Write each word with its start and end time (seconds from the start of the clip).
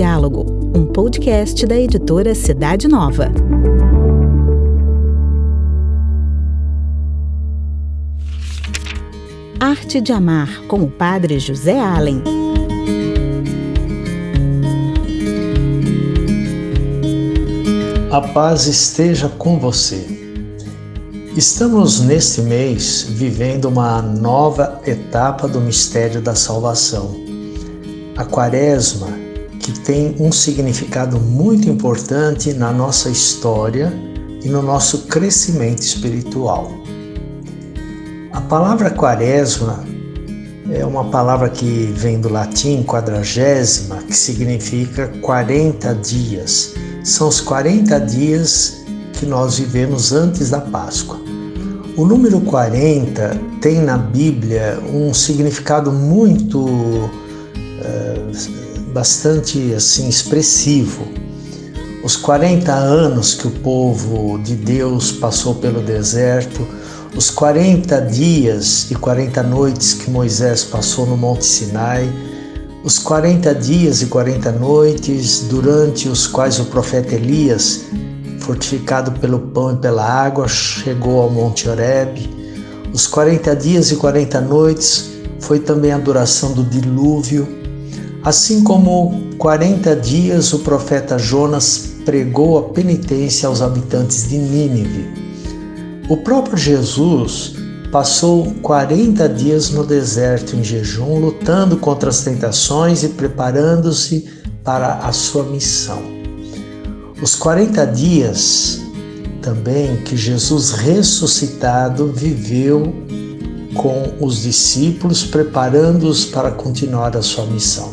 Diálogo, 0.00 0.46
um 0.74 0.86
podcast 0.86 1.66
da 1.66 1.78
editora 1.78 2.34
Cidade 2.34 2.88
Nova. 2.88 3.30
Arte 9.60 10.00
de 10.00 10.10
Amar, 10.10 10.62
com 10.68 10.84
o 10.84 10.90
Padre 10.90 11.38
José 11.38 11.78
Allen. 11.78 12.22
A 18.10 18.22
paz 18.22 18.66
esteja 18.66 19.28
com 19.28 19.58
você. 19.58 20.02
Estamos 21.36 22.00
neste 22.00 22.40
mês 22.40 23.02
vivendo 23.06 23.66
uma 23.66 24.00
nova 24.00 24.80
etapa 24.86 25.46
do 25.46 25.60
mistério 25.60 26.22
da 26.22 26.34
salvação. 26.34 27.14
A 28.16 28.24
Quaresma, 28.24 29.19
que 29.72 29.80
tem 29.80 30.16
um 30.18 30.32
significado 30.32 31.18
muito 31.20 31.68
importante 31.68 32.52
na 32.52 32.72
nossa 32.72 33.08
história 33.08 33.92
e 34.42 34.48
no 34.48 34.62
nosso 34.62 35.06
crescimento 35.06 35.82
espiritual. 35.82 36.72
A 38.32 38.40
palavra 38.40 38.90
Quaresma 38.90 39.84
é 40.72 40.84
uma 40.84 41.04
palavra 41.10 41.48
que 41.48 41.92
vem 41.96 42.20
do 42.20 42.28
latim 42.28 42.82
quadragésima, 42.82 43.96
que 43.98 44.16
significa 44.16 45.08
40 45.20 45.94
dias 45.96 46.74
são 47.02 47.28
os 47.28 47.40
40 47.40 47.98
dias 48.00 48.82
que 49.14 49.24
nós 49.24 49.58
vivemos 49.58 50.12
antes 50.12 50.50
da 50.50 50.60
Páscoa. 50.60 51.18
O 51.96 52.04
número 52.04 52.40
40 52.42 53.40
tem 53.60 53.80
na 53.80 53.96
Bíblia 53.96 54.78
um 54.92 55.12
significado 55.12 55.90
muito 55.90 56.60
uh, 56.60 57.10
bastante 58.92 59.72
assim 59.74 60.08
expressivo. 60.08 61.06
Os 62.02 62.16
40 62.16 62.72
anos 62.72 63.34
que 63.34 63.46
o 63.46 63.50
povo 63.50 64.38
de 64.38 64.54
Deus 64.54 65.12
passou 65.12 65.54
pelo 65.54 65.80
deserto, 65.80 66.66
os 67.14 67.28
40 67.28 68.00
dias 68.02 68.90
e 68.90 68.94
40 68.94 69.42
noites 69.42 69.94
que 69.94 70.10
Moisés 70.10 70.64
passou 70.64 71.06
no 71.06 71.16
Monte 71.16 71.44
Sinai, 71.44 72.10
os 72.82 72.98
40 72.98 73.54
dias 73.54 74.00
e 74.00 74.06
40 74.06 74.52
noites 74.52 75.40
durante 75.40 76.08
os 76.08 76.26
quais 76.26 76.58
o 76.58 76.64
profeta 76.66 77.14
Elias, 77.14 77.82
fortificado 78.38 79.12
pelo 79.12 79.38
pão 79.38 79.74
e 79.74 79.76
pela 79.76 80.02
água, 80.02 80.48
chegou 80.48 81.20
ao 81.20 81.30
Monte 81.30 81.68
Horeb. 81.68 82.30
Os 82.92 83.06
40 83.06 83.54
dias 83.54 83.90
e 83.90 83.96
40 83.96 84.40
noites 84.40 85.10
foi 85.40 85.58
também 85.58 85.92
a 85.92 85.98
duração 85.98 86.52
do 86.52 86.64
dilúvio. 86.64 87.59
Assim 88.22 88.62
como 88.62 89.30
40 89.38 89.96
dias 89.96 90.52
o 90.52 90.58
profeta 90.58 91.18
Jonas 91.18 91.94
pregou 92.04 92.58
a 92.58 92.62
penitência 92.64 93.48
aos 93.48 93.62
habitantes 93.62 94.28
de 94.28 94.36
Nínive. 94.36 95.08
O 96.08 96.18
próprio 96.18 96.58
Jesus 96.58 97.54
passou 97.90 98.52
40 98.62 99.26
dias 99.30 99.70
no 99.70 99.84
deserto 99.84 100.54
em 100.54 100.62
jejum, 100.62 101.18
lutando 101.18 101.78
contra 101.78 102.10
as 102.10 102.22
tentações 102.22 103.02
e 103.02 103.08
preparando-se 103.08 104.28
para 104.62 104.98
a 104.98 105.12
sua 105.12 105.44
missão. 105.44 106.02
Os 107.22 107.34
40 107.34 107.86
dias 107.86 108.80
também 109.40 109.96
que 110.02 110.16
Jesus 110.16 110.72
ressuscitado 110.72 112.12
viveu 112.12 112.92
com 113.74 114.14
os 114.20 114.42
discípulos, 114.42 115.24
preparando-os 115.24 116.24
para 116.24 116.50
continuar 116.50 117.16
a 117.16 117.22
sua 117.22 117.46
missão. 117.46 117.90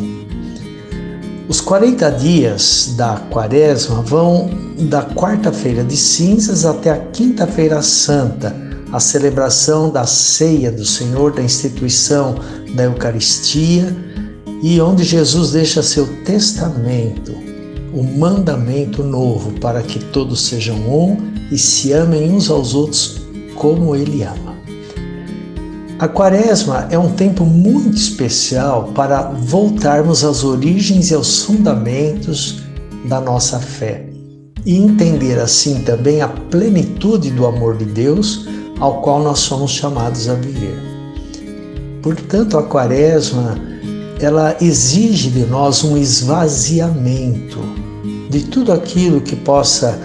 Os 1.48 1.62
40 1.62 2.10
dias 2.12 2.94
da 2.98 3.16
Quaresma 3.32 4.02
vão 4.02 4.50
da 4.90 5.04
quarta-feira 5.04 5.84
de 5.84 5.96
cinzas 5.96 6.66
até 6.66 6.92
a 6.92 6.98
quinta-feira 6.98 7.82
santa 7.82 8.68
a 8.92 9.00
celebração 9.00 9.90
da 9.90 10.06
ceia 10.06 10.72
do 10.72 10.86
Senhor, 10.86 11.34
da 11.34 11.42
instituição 11.42 12.36
da 12.74 12.84
Eucaristia 12.84 13.96
e 14.64 14.80
onde 14.80 15.04
Jesus 15.04 15.52
deixa 15.52 15.84
seu 15.84 16.08
testamento, 16.24 17.34
o 17.94 18.04
mandamento 18.04 19.04
novo 19.04 19.52
para 19.60 19.82
que 19.82 20.00
todos 20.00 20.48
sejam 20.48 20.78
um 20.78 21.18
e 21.52 21.58
se 21.58 21.92
amem 21.92 22.32
uns 22.32 22.50
aos 22.50 22.74
outros 22.74 23.22
como 23.56 23.96
Ele 23.96 24.24
ama. 24.24 24.47
A 26.00 26.08
Quaresma 26.08 26.88
é 26.92 27.00
um 27.00 27.10
tempo 27.14 27.44
muito 27.44 27.98
especial 27.98 28.92
para 28.94 29.32
voltarmos 29.32 30.24
às 30.24 30.44
origens 30.44 31.10
e 31.10 31.16
aos 31.16 31.42
fundamentos 31.42 32.60
da 33.06 33.20
nossa 33.20 33.60
fé 33.60 34.06
e 34.64 34.78
entender 34.78 35.40
assim 35.40 35.82
também 35.82 36.22
a 36.22 36.28
plenitude 36.28 37.32
do 37.32 37.48
amor 37.48 37.78
de 37.78 37.86
Deus 37.86 38.48
ao 38.80 39.02
qual 39.02 39.24
nós 39.24 39.40
somos 39.40 39.72
chamados 39.72 40.30
a 40.30 40.36
viver. 40.36 40.78
Portanto, 42.04 42.60
a 42.60 42.64
quaresma, 42.64 43.58
ela 44.20 44.56
exige 44.62 45.32
de 45.32 45.48
nós 45.48 45.84
um 45.84 45.98
esvaziamento 45.98 47.58
de 48.30 48.42
tudo 48.44 48.72
aquilo 48.72 49.20
que 49.20 49.36
possa 49.36 50.00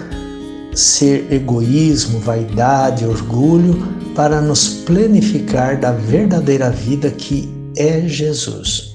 ser 0.73 1.31
egoísmo, 1.31 2.19
vaidade, 2.19 3.05
orgulho, 3.05 3.75
para 4.15 4.41
nos 4.41 4.69
planificar 4.69 5.79
da 5.79 5.91
verdadeira 5.91 6.69
vida 6.69 7.09
que 7.09 7.51
é 7.75 8.01
Jesus. 8.07 8.93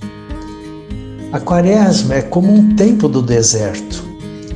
A 1.33 1.41
quaresma 1.41 2.15
é 2.15 2.22
como 2.22 2.53
um 2.53 2.75
tempo 2.75 3.09
do 3.09 3.21
deserto. 3.21 4.03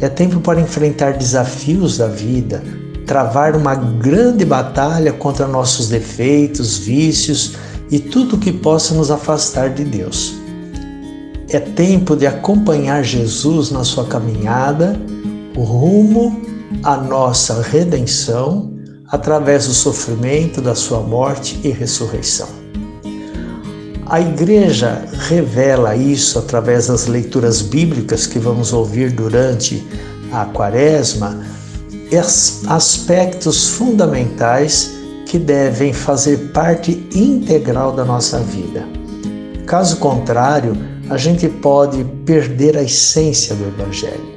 É 0.00 0.08
tempo 0.08 0.40
para 0.40 0.60
enfrentar 0.60 1.12
desafios 1.12 1.98
da 1.98 2.08
vida, 2.08 2.62
travar 3.06 3.54
uma 3.54 3.74
grande 3.74 4.44
batalha 4.44 5.12
contra 5.12 5.46
nossos 5.46 5.88
defeitos, 5.88 6.78
vícios 6.78 7.56
e 7.90 7.98
tudo 7.98 8.38
que 8.38 8.52
possa 8.52 8.94
nos 8.94 9.10
afastar 9.10 9.70
de 9.70 9.84
Deus. 9.84 10.34
É 11.48 11.60
tempo 11.60 12.16
de 12.16 12.26
acompanhar 12.26 13.04
Jesus 13.04 13.70
na 13.70 13.84
sua 13.84 14.06
caminhada, 14.06 14.98
o 15.54 15.62
rumo 15.62 16.51
à 16.82 16.96
nossa 16.96 17.62
redenção 17.62 18.72
através 19.08 19.66
do 19.66 19.74
sofrimento 19.74 20.60
da 20.60 20.74
sua 20.74 21.00
morte 21.00 21.60
e 21.62 21.68
ressurreição. 21.68 22.48
A 24.06 24.20
igreja 24.20 25.04
revela 25.28 25.96
isso 25.96 26.38
através 26.38 26.88
das 26.88 27.06
leituras 27.06 27.62
bíblicas 27.62 28.26
que 28.26 28.38
vamos 28.38 28.72
ouvir 28.72 29.10
durante 29.10 29.86
a 30.32 30.44
quaresma, 30.46 31.40
aspectos 32.66 33.68
fundamentais 33.70 34.90
que 35.26 35.38
devem 35.38 35.94
fazer 35.94 36.50
parte 36.52 37.06
integral 37.14 37.92
da 37.92 38.04
nossa 38.04 38.38
vida. 38.40 38.86
Caso 39.66 39.96
contrário, 39.96 40.76
a 41.08 41.16
gente 41.16 41.48
pode 41.48 42.04
perder 42.26 42.76
a 42.76 42.82
essência 42.82 43.54
do 43.54 43.64
Evangelho. 43.64 44.31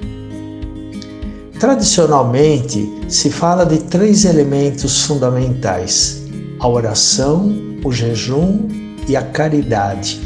Tradicionalmente, 1.60 2.92
se 3.08 3.30
fala 3.30 3.66
de 3.66 3.78
três 3.80 4.26
elementos 4.26 5.04
fundamentais: 5.04 6.24
a 6.60 6.68
oração, 6.68 7.56
o 7.84 7.92
jejum 7.94 8.68
e 9.08 9.16
a 9.16 9.22
caridade, 9.22 10.20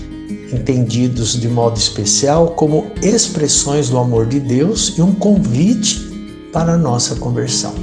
entendidos 0.51 1.39
de 1.39 1.47
modo 1.47 1.77
especial 1.77 2.49
como 2.49 2.87
expressões 3.01 3.89
do 3.89 3.99
amor 3.99 4.25
de 4.25 4.39
Deus 4.39 4.97
e 4.97 5.01
um 5.01 5.13
convite 5.13 5.99
para 6.51 6.73
a 6.73 6.77
nossa 6.77 7.15
conversão. 7.15 7.75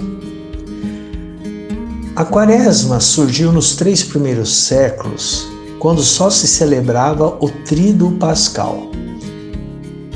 A 2.16 2.24
Quaresma 2.24 2.98
surgiu 2.98 3.52
nos 3.52 3.76
três 3.76 4.02
primeiros 4.02 4.56
séculos, 4.56 5.46
quando 5.78 6.02
só 6.02 6.30
se 6.30 6.48
celebrava 6.48 7.36
o 7.40 7.48
Tríduo 7.48 8.12
Pascal. 8.12 8.90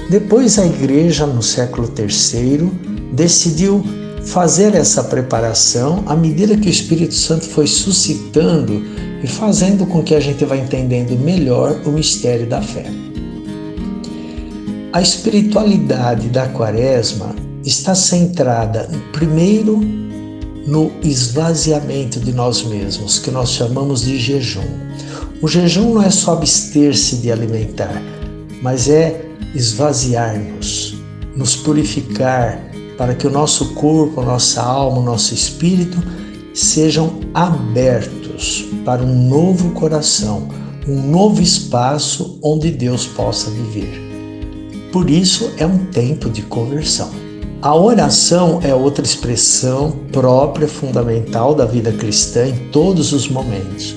Depois, 0.08 0.58
a 0.58 0.66
Igreja, 0.66 1.26
no 1.26 1.42
século 1.42 1.92
III, 1.96 2.89
decidiu 3.12 3.84
fazer 4.24 4.74
essa 4.74 5.04
preparação 5.04 6.02
à 6.06 6.14
medida 6.14 6.56
que 6.56 6.68
o 6.68 6.70
Espírito 6.70 7.14
Santo 7.14 7.46
foi 7.46 7.66
suscitando 7.66 8.82
e 9.22 9.26
fazendo 9.26 9.86
com 9.86 10.02
que 10.02 10.14
a 10.14 10.20
gente 10.20 10.44
vá 10.44 10.56
entendendo 10.56 11.18
melhor 11.18 11.80
o 11.84 11.90
mistério 11.90 12.46
da 12.46 12.62
fé. 12.62 12.86
A 14.92 15.00
espiritualidade 15.00 16.28
da 16.28 16.48
Quaresma 16.48 17.34
está 17.64 17.94
centrada, 17.94 18.88
primeiro, 19.12 19.78
no 20.66 20.90
esvaziamento 21.02 22.20
de 22.20 22.32
nós 22.32 22.62
mesmos, 22.62 23.18
que 23.18 23.30
nós 23.30 23.50
chamamos 23.50 24.02
de 24.02 24.18
jejum. 24.18 24.66
O 25.42 25.48
jejum 25.48 25.94
não 25.94 26.02
é 26.02 26.10
só 26.10 26.34
abster-se 26.34 27.16
de 27.16 27.30
alimentar, 27.30 28.02
mas 28.62 28.88
é 28.88 29.24
esvaziar-nos, 29.54 30.96
nos 31.34 31.56
purificar, 31.56 32.69
para 33.00 33.14
que 33.14 33.26
o 33.26 33.30
nosso 33.30 33.72
corpo, 33.72 34.20
nossa 34.20 34.60
alma, 34.60 35.00
nosso 35.00 35.32
espírito 35.32 35.96
sejam 36.52 37.14
abertos 37.32 38.66
para 38.84 39.02
um 39.02 39.26
novo 39.26 39.70
coração, 39.70 40.46
um 40.86 41.08
novo 41.10 41.40
espaço 41.40 42.38
onde 42.42 42.70
Deus 42.70 43.06
possa 43.06 43.48
viver. 43.48 43.90
Por 44.92 45.08
isso 45.08 45.50
é 45.56 45.64
um 45.64 45.86
tempo 45.86 46.28
de 46.28 46.42
conversão. 46.42 47.08
A 47.62 47.74
oração 47.74 48.60
é 48.62 48.74
outra 48.74 49.02
expressão 49.02 49.92
própria, 50.12 50.68
fundamental 50.68 51.54
da 51.54 51.64
vida 51.64 51.92
cristã 51.92 52.48
em 52.48 52.68
todos 52.68 53.14
os 53.14 53.30
momentos. 53.30 53.96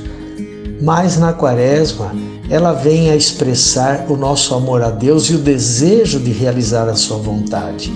Mas 0.81 1.17
na 1.17 1.33
Quaresma, 1.33 2.15
ela 2.49 2.71
vem 2.71 3.09
a 3.09 3.17
expressar 3.17 4.05
o 4.07 4.15
nosso 4.15 4.55
amor 4.55 4.81
a 4.81 4.89
Deus 4.89 5.25
e 5.25 5.35
o 5.35 5.39
desejo 5.39 6.21
de 6.21 6.31
realizar 6.31 6.87
a 6.87 6.95
sua 6.95 7.17
vontade. 7.17 7.91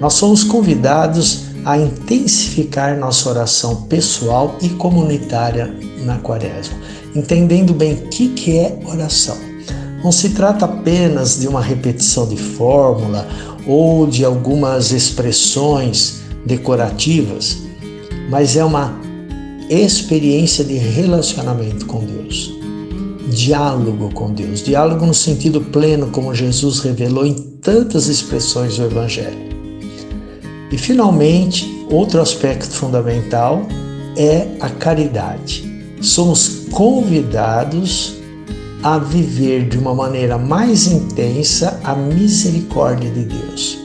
Nós 0.00 0.14
somos 0.14 0.44
convidados 0.44 1.44
a 1.64 1.78
intensificar 1.78 2.98
nossa 2.98 3.28
oração 3.28 3.82
pessoal 3.82 4.56
e 4.60 4.68
comunitária 4.70 5.74
na 6.04 6.18
Quaresma, 6.18 6.76
entendendo 7.14 7.72
bem 7.72 7.94
o 7.94 8.08
que, 8.08 8.58
é 8.58 8.78
oração. 8.86 9.36
Não 10.02 10.12
se 10.12 10.30
trata 10.30 10.66
apenas 10.66 11.40
de 11.40 11.48
uma 11.48 11.62
repetição 11.62 12.28
de 12.28 12.36
fórmula 12.36 13.26
ou 13.66 14.06
de 14.06 14.24
algumas 14.24 14.92
expressões 14.92 16.20
decorativas, 16.44 17.58
mas 18.28 18.56
é 18.56 18.64
uma 18.64 19.00
experiência 19.70 20.62
de 20.62 20.74
relacionamento 20.74 21.86
com 21.86 22.04
Deus, 22.04 22.52
diálogo 23.30 24.12
com 24.12 24.30
Deus, 24.34 24.62
diálogo 24.62 25.06
no 25.06 25.14
sentido 25.14 25.62
pleno, 25.62 26.08
como 26.08 26.34
Jesus 26.34 26.80
revelou 26.80 27.24
em 27.24 27.32
tantas 27.32 28.08
expressões 28.08 28.76
do 28.76 28.84
Evangelho. 28.84 29.53
E 30.74 30.76
finalmente, 30.76 31.86
outro 31.88 32.20
aspecto 32.20 32.74
fundamental 32.74 33.62
é 34.16 34.48
a 34.58 34.68
caridade. 34.68 35.84
Somos 36.02 36.66
convidados 36.72 38.16
a 38.82 38.98
viver 38.98 39.68
de 39.68 39.78
uma 39.78 39.94
maneira 39.94 40.36
mais 40.36 40.88
intensa 40.88 41.78
a 41.84 41.94
misericórdia 41.94 43.08
de 43.08 43.22
Deus, 43.22 43.78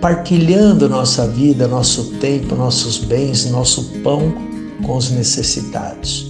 partilhando 0.00 0.88
nossa 0.88 1.28
vida, 1.28 1.68
nosso 1.68 2.14
tempo, 2.14 2.56
nossos 2.56 2.98
bens, 2.98 3.48
nosso 3.48 3.84
pão 4.02 4.34
com 4.84 4.96
os 4.96 5.12
necessitados. 5.12 6.26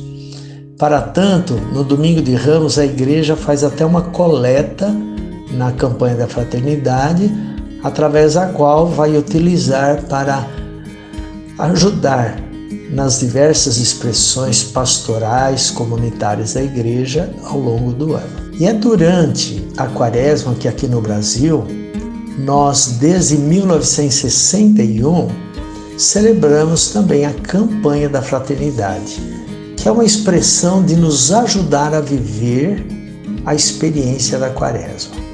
Para 0.76 1.00
tanto, 1.00 1.54
no 1.72 1.82
domingo 1.82 2.20
de 2.20 2.34
Ramos, 2.34 2.78
a 2.78 2.84
igreja 2.84 3.34
faz 3.34 3.64
até 3.64 3.86
uma 3.86 4.02
coleta 4.02 4.94
na 5.52 5.72
campanha 5.72 6.16
da 6.16 6.28
fraternidade, 6.28 7.32
através 7.86 8.34
da 8.34 8.46
qual 8.46 8.88
vai 8.88 9.16
utilizar 9.16 10.02
para 10.08 10.44
ajudar 11.56 12.36
nas 12.90 13.20
diversas 13.20 13.76
expressões 13.76 14.64
pastorais 14.64 15.70
comunitárias 15.70 16.54
da 16.54 16.62
igreja 16.62 17.30
ao 17.44 17.60
longo 17.60 17.92
do 17.92 18.14
ano. 18.14 18.50
E 18.58 18.66
é 18.66 18.72
durante 18.72 19.64
a 19.76 19.86
quaresma 19.86 20.56
que 20.56 20.66
aqui 20.66 20.88
no 20.88 21.00
Brasil, 21.00 21.64
nós 22.38 22.96
desde 22.98 23.36
1961 23.36 25.28
celebramos 25.96 26.88
também 26.88 27.24
a 27.24 27.32
campanha 27.32 28.08
da 28.08 28.20
fraternidade, 28.20 29.16
que 29.76 29.88
é 29.88 29.92
uma 29.92 30.04
expressão 30.04 30.84
de 30.84 30.96
nos 30.96 31.30
ajudar 31.32 31.94
a 31.94 32.00
viver 32.00 32.84
a 33.44 33.54
experiência 33.54 34.38
da 34.38 34.50
quaresma. 34.50 35.25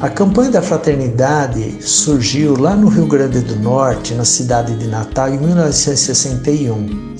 A 0.00 0.08
campanha 0.08 0.50
da 0.50 0.62
fraternidade 0.62 1.76
surgiu 1.86 2.58
lá 2.58 2.74
no 2.74 2.88
Rio 2.88 3.04
Grande 3.04 3.40
do 3.40 3.54
Norte, 3.56 4.14
na 4.14 4.24
cidade 4.24 4.74
de 4.74 4.86
Natal, 4.86 5.28
em 5.28 5.36
1961. 5.36 7.16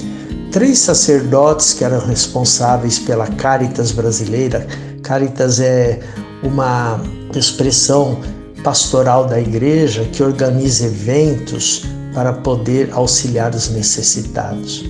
Três 0.51 0.79
sacerdotes 0.79 1.75
que 1.75 1.85
eram 1.85 2.01
responsáveis 2.01 2.99
pela 2.99 3.27
Caritas 3.27 3.93
brasileira, 3.93 4.67
Caritas 5.03 5.61
é 5.61 6.01
uma 6.43 6.99
expressão 7.37 8.19
pastoral 8.65 9.27
da 9.27 9.39
igreja 9.39 10.05
que 10.05 10.23
organiza 10.23 10.87
eventos 10.87 11.85
para 12.15 12.33
poder 12.33 12.89
auxiliar 12.93 13.55
os 13.55 13.69
necessitados. 13.69 14.87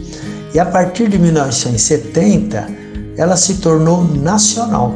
E 0.55 0.61
a 0.61 0.65
partir 0.65 1.09
de 1.09 1.19
1970, 1.19 2.69
ela 3.17 3.37
se 3.37 3.55
tornou 3.55 4.05
nacional 4.05 4.95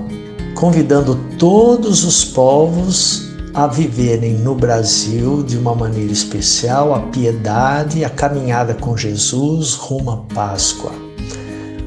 convidando 0.54 1.16
todos 1.38 2.04
os 2.04 2.24
povos 2.24 3.28
a 3.52 3.66
viverem 3.66 4.34
no 4.34 4.54
Brasil 4.54 5.42
de 5.42 5.56
uma 5.56 5.74
maneira 5.74 6.12
especial 6.12 6.94
a 6.94 7.00
piedade, 7.00 8.04
a 8.04 8.10
caminhada 8.10 8.74
com 8.74 8.96
Jesus 8.96 9.74
rumo 9.74 10.10
à 10.10 10.16
Páscoa. 10.34 10.92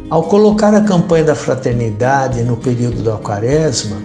Ao 0.10 0.24
colocar 0.24 0.74
a 0.74 0.82
campanha 0.82 1.26
da 1.26 1.36
fraternidade 1.36 2.42
no 2.44 2.56
período 2.56 3.04
da 3.04 3.18
Quaresma, 3.18 3.98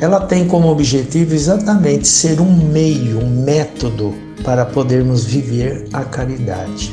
ela 0.00 0.20
tem 0.20 0.46
como 0.46 0.68
objetivo 0.68 1.34
exatamente 1.34 2.06
ser 2.06 2.40
um 2.40 2.52
meio, 2.52 3.18
um 3.18 3.42
método 3.42 4.12
para 4.44 4.66
podermos 4.66 5.24
viver 5.24 5.88
a 5.94 6.04
caridade. 6.04 6.92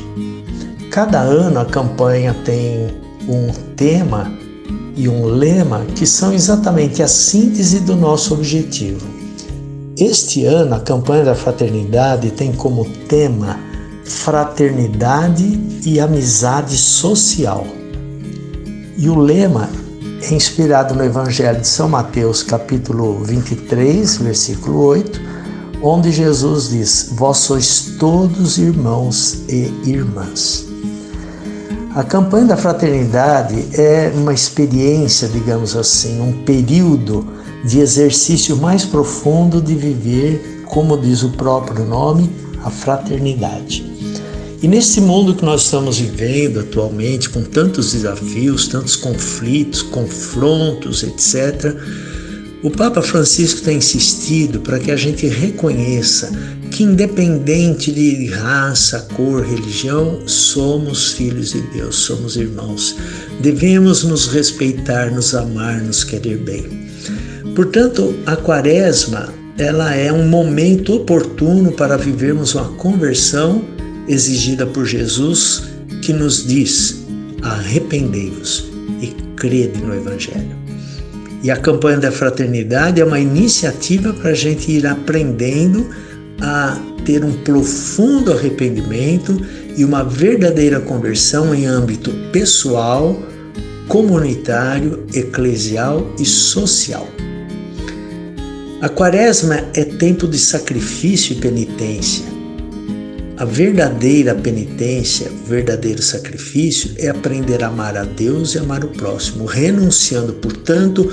Cada 0.90 1.20
ano 1.20 1.60
a 1.60 1.66
campanha 1.66 2.34
tem 2.44 2.88
um 3.28 3.52
tema 3.76 4.32
e 4.96 5.08
um 5.08 5.26
lema 5.26 5.84
que 5.94 6.06
são 6.06 6.32
exatamente 6.32 7.02
a 7.02 7.08
síntese 7.08 7.80
do 7.80 7.96
nosso 7.96 8.34
objetivo. 8.34 9.06
Este 9.96 10.44
ano, 10.44 10.74
a 10.74 10.80
campanha 10.80 11.24
da 11.24 11.34
fraternidade 11.34 12.30
tem 12.32 12.52
como 12.52 12.84
tema 13.08 13.58
Fraternidade 14.04 15.60
e 15.84 16.00
Amizade 16.00 16.76
Social. 16.76 17.66
E 18.96 19.08
o 19.08 19.18
lema 19.18 19.68
é 20.22 20.34
inspirado 20.34 20.94
no 20.94 21.04
Evangelho 21.04 21.60
de 21.60 21.66
São 21.66 21.88
Mateus, 21.88 22.42
capítulo 22.42 23.22
23, 23.24 24.16
versículo 24.18 24.80
8, 24.80 25.20
onde 25.82 26.10
Jesus 26.10 26.70
diz: 26.70 27.10
Vós 27.12 27.38
sois 27.38 27.96
todos 27.98 28.58
irmãos 28.58 29.42
e 29.48 29.72
irmãs. 29.84 30.73
A 31.94 32.02
campanha 32.02 32.46
da 32.46 32.56
fraternidade 32.56 33.68
é 33.72 34.12
uma 34.16 34.34
experiência, 34.34 35.28
digamos 35.28 35.76
assim, 35.76 36.20
um 36.20 36.44
período 36.44 37.24
de 37.64 37.78
exercício 37.78 38.56
mais 38.56 38.84
profundo 38.84 39.62
de 39.62 39.76
viver, 39.76 40.64
como 40.66 40.98
diz 40.98 41.22
o 41.22 41.30
próprio 41.30 41.84
nome, 41.84 42.28
a 42.64 42.68
fraternidade. 42.68 43.86
E 44.60 44.66
nesse 44.66 45.00
mundo 45.00 45.36
que 45.36 45.44
nós 45.44 45.62
estamos 45.62 46.00
vivendo 46.00 46.58
atualmente, 46.58 47.30
com 47.30 47.44
tantos 47.44 47.92
desafios, 47.92 48.66
tantos 48.66 48.96
conflitos, 48.96 49.80
confrontos, 49.80 51.04
etc., 51.04 51.76
o 52.64 52.70
Papa 52.70 53.02
Francisco 53.02 53.60
tem 53.60 53.76
insistido 53.76 54.58
para 54.60 54.78
que 54.78 54.90
a 54.90 54.96
gente 54.96 55.26
reconheça 55.26 56.32
que, 56.70 56.82
independente 56.82 57.92
de 57.92 58.26
raça, 58.28 59.06
cor, 59.14 59.44
religião, 59.44 60.26
somos 60.26 61.12
filhos 61.12 61.52
de 61.52 61.60
Deus, 61.60 61.94
somos 61.94 62.36
irmãos. 62.36 62.96
Devemos 63.40 64.02
nos 64.02 64.28
respeitar, 64.28 65.12
nos 65.12 65.34
amar, 65.34 65.82
nos 65.82 66.02
querer 66.04 66.38
bem. 66.38 66.88
Portanto, 67.54 68.14
a 68.24 68.34
Quaresma 68.34 69.28
ela 69.58 69.94
é 69.94 70.10
um 70.10 70.26
momento 70.26 70.94
oportuno 70.94 71.70
para 71.70 71.98
vivermos 71.98 72.54
uma 72.54 72.70
conversão 72.76 73.62
exigida 74.08 74.66
por 74.66 74.86
Jesus, 74.86 75.64
que 76.00 76.14
nos 76.14 76.46
diz: 76.46 77.04
arrependei-vos 77.42 78.64
e 79.02 79.08
crede 79.36 79.82
no 79.82 79.94
Evangelho. 79.94 80.63
E 81.44 81.50
a 81.50 81.56
campanha 81.58 81.98
da 81.98 82.10
fraternidade 82.10 83.02
é 83.02 83.04
uma 83.04 83.20
iniciativa 83.20 84.14
para 84.14 84.30
a 84.30 84.34
gente 84.34 84.72
ir 84.72 84.86
aprendendo 84.86 85.90
a 86.40 86.80
ter 87.04 87.22
um 87.22 87.34
profundo 87.44 88.32
arrependimento 88.32 89.38
e 89.76 89.84
uma 89.84 90.02
verdadeira 90.02 90.80
conversão 90.80 91.54
em 91.54 91.66
âmbito 91.66 92.10
pessoal, 92.32 93.14
comunitário, 93.88 95.04
eclesial 95.12 96.10
e 96.18 96.24
social. 96.24 97.06
A 98.80 98.88
quaresma 98.88 99.66
é 99.74 99.84
tempo 99.84 100.26
de 100.26 100.38
sacrifício 100.38 101.36
e 101.36 101.40
penitência. 101.40 102.24
A 103.36 103.44
verdadeira 103.44 104.32
penitência, 104.32 105.28
o 105.28 105.48
verdadeiro 105.48 106.00
sacrifício 106.00 106.92
é 106.96 107.08
aprender 107.08 107.64
a 107.64 107.66
amar 107.66 107.96
a 107.96 108.04
Deus 108.04 108.54
e 108.54 108.58
amar 108.58 108.84
o 108.84 108.88
próximo, 108.88 109.44
renunciando, 109.44 110.34
portanto, 110.34 111.12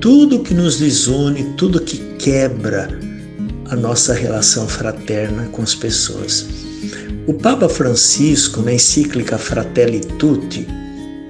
tudo 0.00 0.40
que 0.40 0.54
nos 0.54 0.78
desune, 0.78 1.52
tudo 1.58 1.82
que 1.82 1.98
quebra 2.18 2.88
a 3.66 3.76
nossa 3.76 4.14
relação 4.14 4.66
fraterna 4.66 5.48
com 5.52 5.60
as 5.60 5.74
pessoas. 5.74 6.46
O 7.26 7.34
Papa 7.34 7.68
Francisco, 7.68 8.62
na 8.62 8.72
encíclica 8.72 9.36
Fratelli 9.36 10.00
Tutti, 10.00 10.66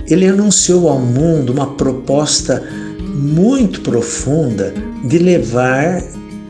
ele 0.06 0.28
anunciou 0.28 0.88
ao 0.88 1.00
mundo 1.00 1.52
uma 1.52 1.74
proposta 1.74 2.62
muito 3.00 3.80
profunda 3.80 4.72
de 5.04 5.18
levar 5.18 6.00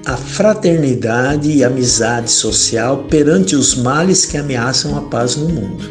a 0.06 0.16
fraternidade 0.16 1.50
e 1.50 1.62
amizade 1.62 2.30
social 2.30 3.04
perante 3.10 3.54
os 3.54 3.74
males 3.74 4.24
que 4.24 4.38
ameaçam 4.38 4.96
a 4.96 5.02
paz 5.02 5.36
no 5.36 5.48
mundo. 5.48 5.84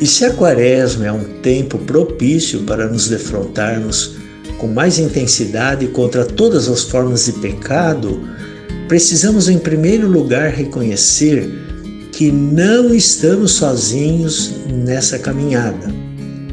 E 0.00 0.06
se 0.06 0.24
a 0.24 0.32
quaresma 0.32 1.06
é 1.06 1.12
um 1.12 1.40
tempo 1.40 1.78
propício 1.78 2.60
para 2.60 2.86
nos 2.86 3.08
defrontarmos 3.08 4.16
com 4.58 4.66
mais 4.66 4.98
intensidade 4.98 5.86
contra 5.88 6.24
todas 6.24 6.68
as 6.68 6.82
formas 6.82 7.26
de 7.26 7.32
pecado, 7.32 8.20
precisamos, 8.88 9.48
em 9.48 9.58
primeiro 9.58 10.06
lugar, 10.06 10.50
reconhecer 10.50 11.50
que 12.12 12.30
não 12.30 12.94
estamos 12.94 13.52
sozinhos 13.52 14.52
nessa 14.70 15.18
caminhada. 15.18 15.92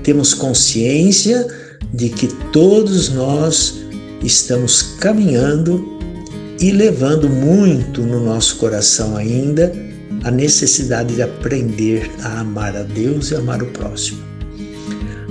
Temos 0.03 0.33
consciência 0.33 1.45
de 1.93 2.09
que 2.09 2.27
todos 2.51 3.09
nós 3.09 3.75
estamos 4.23 4.95
caminhando 4.99 5.96
e 6.59 6.71
levando 6.71 7.29
muito 7.29 8.01
no 8.01 8.23
nosso 8.23 8.57
coração 8.57 9.15
ainda 9.15 9.71
a 10.23 10.31
necessidade 10.31 11.15
de 11.15 11.21
aprender 11.21 12.09
a 12.23 12.39
amar 12.39 12.75
a 12.75 12.83
Deus 12.83 13.31
e 13.31 13.35
amar 13.35 13.61
o 13.61 13.67
próximo. 13.67 14.27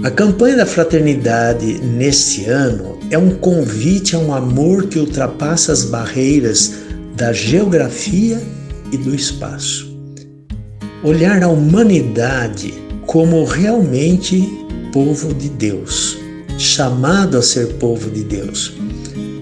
A 0.05 0.11
campanha 0.11 0.59
da 0.59 0.67
fraternidade 0.67 1.79
neste 1.81 2.45
ano 2.45 2.99
é 3.11 3.19
um 3.19 3.31
convite 3.31 4.15
a 4.15 4.19
um 4.19 4.33
amor 4.33 4.87
que 4.87 4.99
ultrapassa 4.99 5.73
as 5.73 5.85
barreiras 5.85 6.75
da 7.17 7.33
geografia 7.33 8.41
e 8.93 8.97
do 8.97 9.15
espaço. 9.15 9.97
Olhar 11.03 11.43
a 11.43 11.49
humanidade 11.49 12.75
como 13.07 13.45
realmente 13.45 14.47
povo 14.93 15.33
de 15.35 15.49
Deus, 15.49 16.19
chamado 16.59 17.39
a 17.39 17.43
ser 17.43 17.75
povo 17.75 18.11
de 18.11 18.23
Deus. 18.23 18.75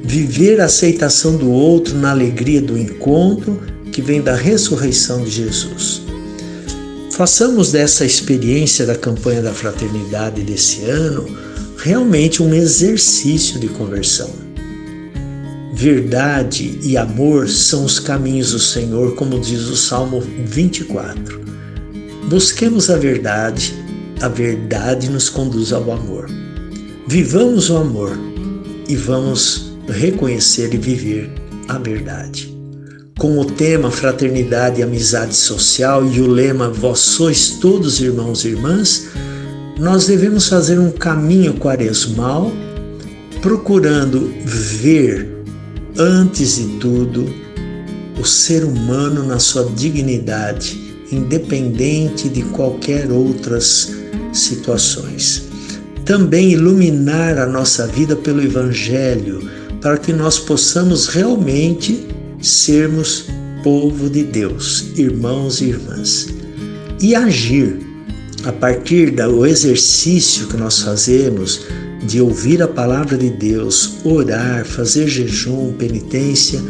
Viver 0.04 0.60
a 0.60 0.66
aceitação 0.66 1.36
do 1.36 1.50
outro 1.50 1.96
na 1.96 2.10
alegria 2.10 2.60
do 2.60 2.78
encontro 2.78 3.60
que 3.90 4.02
vem 4.02 4.20
da 4.20 4.34
ressurreição 4.34 5.24
de 5.24 5.30
Jesus. 5.30 6.02
Façamos 7.12 7.72
dessa 7.72 8.04
experiência 8.04 8.84
da 8.84 8.96
campanha 8.96 9.40
da 9.40 9.52
fraternidade 9.52 10.42
desse 10.42 10.84
ano 10.84 11.26
realmente 11.78 12.42
um 12.42 12.52
exercício 12.52 13.58
de 13.60 13.68
conversão. 13.68 14.30
Verdade 15.72 16.78
e 16.82 16.96
amor 16.96 17.48
são 17.48 17.84
os 17.84 17.98
caminhos 17.98 18.52
do 18.52 18.58
Senhor, 18.58 19.14
como 19.14 19.40
diz 19.40 19.62
o 19.62 19.76
Salmo 19.76 20.20
24. 20.20 21.40
Busquemos 22.28 22.90
a 22.90 22.96
verdade, 22.96 23.74
a 24.20 24.28
verdade 24.28 25.10
nos 25.10 25.28
conduz 25.28 25.72
ao 25.72 25.90
amor. 25.90 26.30
Vivamos 27.06 27.70
o 27.70 27.76
amor 27.76 28.18
e 28.88 28.96
vamos 28.96 29.73
reconhecer 29.88 30.72
e 30.74 30.78
viver 30.78 31.30
a 31.68 31.78
verdade 31.78 32.54
com 33.18 33.38
o 33.38 33.44
tema 33.44 33.90
Fraternidade 33.90 34.80
e 34.80 34.82
Amizade 34.82 35.34
Social 35.34 36.04
e 36.06 36.20
o 36.20 36.26
lema 36.26 36.68
Vós 36.68 36.98
sois 36.98 37.50
todos 37.60 38.00
irmãos 38.00 38.44
e 38.44 38.48
irmãs, 38.48 39.06
nós 39.78 40.06
devemos 40.06 40.48
fazer 40.48 40.78
um 40.78 40.90
caminho 40.90 41.54
quaresmal 41.54 42.52
procurando 43.40 44.32
ver, 44.44 45.28
antes 45.96 46.56
de 46.56 46.78
tudo, 46.78 47.24
o 48.20 48.24
ser 48.24 48.64
humano 48.64 49.22
na 49.24 49.38
sua 49.38 49.64
dignidade, 49.64 50.78
independente 51.12 52.28
de 52.28 52.42
qualquer 52.42 53.10
outras 53.10 53.92
situações. 54.32 55.48
Também 56.04 56.52
iluminar 56.52 57.38
a 57.38 57.46
nossa 57.46 57.86
vida 57.86 58.16
pelo 58.16 58.42
Evangelho, 58.42 59.48
para 59.84 59.98
que 59.98 60.14
nós 60.14 60.38
possamos 60.38 61.08
realmente 61.08 62.06
sermos 62.40 63.26
povo 63.62 64.08
de 64.08 64.24
Deus, 64.24 64.86
irmãos 64.96 65.60
e 65.60 65.66
irmãs, 65.66 66.28
e 67.02 67.14
agir 67.14 67.80
a 68.44 68.52
partir 68.52 69.10
do 69.10 69.44
exercício 69.44 70.46
que 70.46 70.56
nós 70.56 70.80
fazemos 70.80 71.66
de 72.06 72.18
ouvir 72.18 72.62
a 72.62 72.68
palavra 72.68 73.18
de 73.18 73.28
Deus, 73.28 73.96
orar, 74.04 74.64
fazer 74.64 75.06
jejum, 75.06 75.74
penitência, 75.74 76.62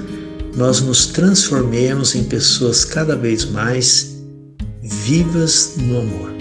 nós 0.56 0.80
nos 0.80 1.06
transformemos 1.06 2.16
em 2.16 2.24
pessoas 2.24 2.84
cada 2.84 3.14
vez 3.14 3.44
mais 3.44 4.16
vivas 4.82 5.74
no 5.76 6.00
amor. 6.00 6.32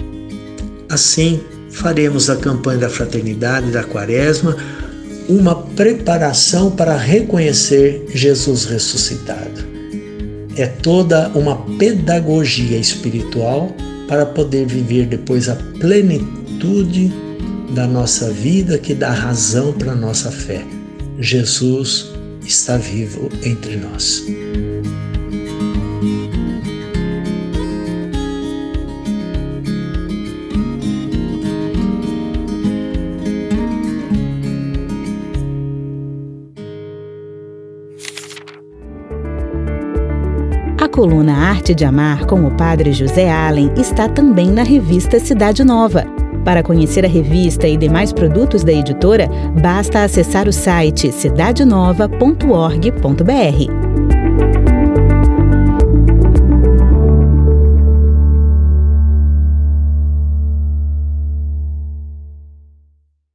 Assim, 0.88 1.40
faremos 1.70 2.28
a 2.28 2.34
campanha 2.34 2.80
da 2.80 2.88
fraternidade 2.88 3.70
da 3.70 3.84
Quaresma 3.84 4.56
uma 5.28 5.54
preparação 5.54 6.70
para 6.70 6.96
reconhecer 6.96 8.04
Jesus 8.14 8.64
ressuscitado. 8.64 9.74
É 10.56 10.66
toda 10.66 11.28
uma 11.30 11.56
pedagogia 11.78 12.78
espiritual 12.78 13.74
para 14.06 14.26
poder 14.26 14.66
viver 14.66 15.06
depois 15.06 15.48
a 15.48 15.56
plenitude 15.80 17.12
da 17.74 17.86
nossa 17.86 18.30
vida 18.30 18.78
que 18.78 18.94
dá 18.94 19.10
razão 19.10 19.72
para 19.72 19.92
a 19.92 19.96
nossa 19.96 20.30
fé. 20.30 20.62
Jesus 21.18 22.12
está 22.46 22.76
vivo 22.76 23.28
entre 23.42 23.76
nós. 23.76 24.22
Coluna 40.94 41.34
Arte 41.34 41.74
de 41.74 41.84
Amar 41.84 42.24
com 42.24 42.46
o 42.46 42.52
Padre 42.52 42.92
José 42.92 43.28
Allen 43.28 43.72
está 43.76 44.08
também 44.08 44.52
na 44.52 44.62
revista 44.62 45.18
Cidade 45.18 45.64
Nova. 45.64 46.04
Para 46.44 46.62
conhecer 46.62 47.04
a 47.04 47.08
revista 47.08 47.66
e 47.66 47.76
demais 47.76 48.12
produtos 48.12 48.62
da 48.62 48.72
editora, 48.72 49.28
basta 49.60 50.04
acessar 50.04 50.46
o 50.46 50.52
site 50.52 51.10
cidadenova.org.br. 51.10 53.83